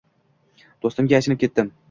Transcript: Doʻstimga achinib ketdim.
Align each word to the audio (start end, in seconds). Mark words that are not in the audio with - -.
Doʻstimga 0.87 1.21
achinib 1.21 1.43
ketdim. 1.47 1.73